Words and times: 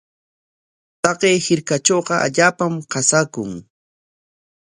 Taqay 1.03 1.37
hirkatrawqa 1.45 2.15
allaapam 2.25 2.73
qasaakun. 2.91 3.51